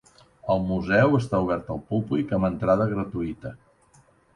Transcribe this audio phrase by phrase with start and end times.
[0.53, 3.59] El museu està obert al públic amb entrada gratuïta.